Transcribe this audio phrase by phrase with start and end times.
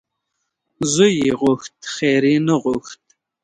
[0.47, 3.01] ـ زوی یې غوښت خیر یې نه غوښت.